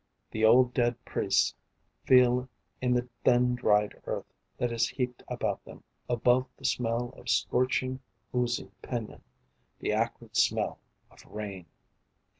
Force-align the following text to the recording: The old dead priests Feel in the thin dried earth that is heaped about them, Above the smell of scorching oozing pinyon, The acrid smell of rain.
The 0.31 0.43
old 0.43 0.73
dead 0.73 1.05
priests 1.05 1.53
Feel 2.05 2.49
in 2.81 2.95
the 2.95 3.07
thin 3.23 3.53
dried 3.53 4.01
earth 4.07 4.25
that 4.57 4.71
is 4.71 4.89
heaped 4.89 5.21
about 5.27 5.63
them, 5.63 5.83
Above 6.09 6.47
the 6.57 6.65
smell 6.65 7.09
of 7.11 7.29
scorching 7.29 7.99
oozing 8.33 8.71
pinyon, 8.81 9.21
The 9.77 9.91
acrid 9.91 10.35
smell 10.35 10.79
of 11.11 11.23
rain. 11.27 11.67